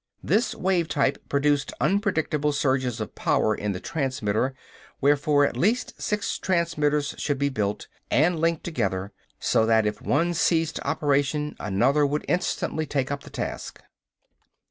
This 0.23 0.55
wave 0.55 0.87
type 0.87 1.19
produced 1.29 1.73
unpredictable 1.79 2.51
surges 2.53 2.99
of 2.99 3.13
power 3.13 3.53
in 3.53 3.71
the 3.71 3.79
transmitter, 3.79 4.55
wherefore 4.99 5.45
at 5.45 5.55
least 5.55 6.01
six 6.01 6.39
transmitters 6.39 7.13
should 7.19 7.37
be 7.37 7.49
built 7.49 7.87
and 8.09 8.39
linked 8.39 8.63
together 8.63 9.11
so 9.39 9.63
that 9.67 9.85
if 9.85 10.01
one 10.01 10.33
ceased 10.33 10.79
operation 10.83 11.55
another 11.59 12.03
would 12.03 12.25
instantly 12.27 12.87
take 12.87 13.11
up 13.11 13.21
the 13.21 13.29
task. 13.29 13.79